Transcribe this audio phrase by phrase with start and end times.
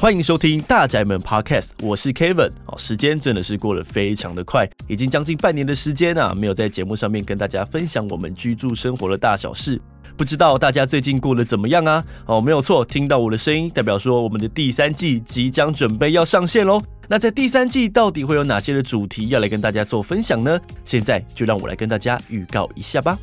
[0.00, 2.50] 欢迎收听大宅门 Podcast，我是 Kevin。
[2.64, 9.78] 哦，时间真的是过得非常的快，已经将近半年的时间啊，没有在节目上面跟大家分享我们居住生活的大小事。
[10.16, 12.02] 不知道大家最近过得怎么样啊？
[12.24, 16.82] 哦，没有错，听到我的声音，代表说我们的第三季即将准备要上线喽。
[17.06, 20.58] 那在第三季到底会有哪些的主题要来跟大家做分享呢？
[20.82, 23.18] 现在就让我来跟大家预告一下吧。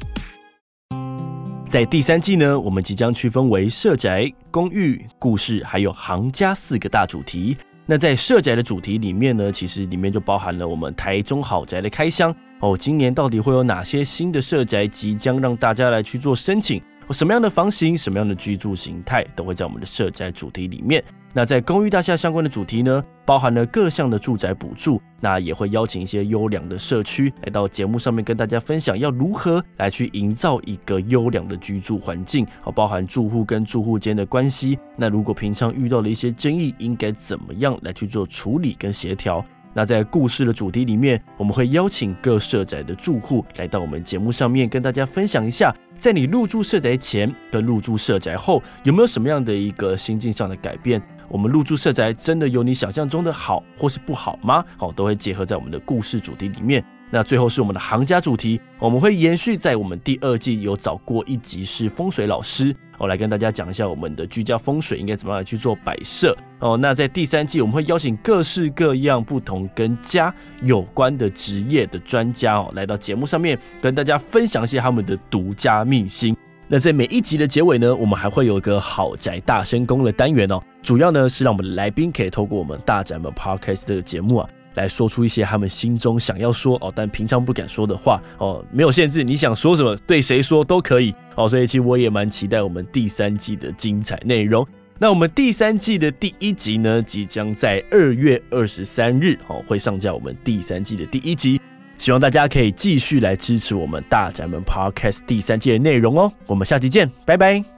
[1.70, 7.58] 在第三季呢，我们即将区分为社宅、公寓、故事，还有行家四个大主题。
[7.85, 12.34] 那在社宅的主题里面呢，其实里面就包含了我们台中好宅的开箱。
[12.61, 16.81] 哦，今年到底会有哪些新的社宅即将让大家来去做申请？
[17.13, 21.03] 什么样的房型、什么样的居住形态，都会在我们的社宅主题里面。
[21.33, 34.80] 那在公寓大厦相关的主题呢，包含了各项的住宅补助，那也会邀请一些优良的社区来到节目上面跟大家分享，要如何来去营造一个优良的居住环境，好，包含住户跟住户间的关系。
[34.95, 39.45] 那如果平常遇到了一些争议，应该怎么样来去做处理跟协调？
[39.78, 51.00] 那在故事的主题里面，我们会邀请各社宅的住户来到我们节目上面，跟大家分享一下，在你入住社宅前跟入住社宅后，有没有什么样的一个心境上的改变？
[51.30, 54.66] 我们入住社宅真的有你想象中的好，或是不好吗？
[54.78, 56.84] 好，都会结合在我们的故事主题里面。
[57.12, 66.77] 那最后是我们的行家主题，我们会延续在我们第二季有找过一集是风水老师，我来跟大家讲一下我们的居家风水应该怎么样去做摆设哦。
[66.77, 76.35] 那在第三季我们会邀请各式各样不同跟家有关的职业的专家哦，来到节目上面跟大家分享一些他们的独家秘辛。
[76.67, 84.50] 那在每一集的结尾呢，我们还会有一个豪宅大声公的单元哦，主要呢是让我们的来宾可以透过我们大宅门 Podcast 的节目啊。
[84.75, 91.50] 来说出一些他们心中想要说哦，但平常不敢说的话哦，没有限制，你想说什么，对谁说都可以哦。
[91.50, 94.63] 所以其实我也蛮期待我们第三季的精彩内容。
[95.00, 101.62] 那我们第三季的第一集呢，即将在二月二十三日哦会上架我们第三季的第一集，
[101.97, 106.31] 希望大家可以继续来支持我们大宅门 Podcast 第三季的内容哦。
[106.46, 107.76] 我们下期见，拜拜。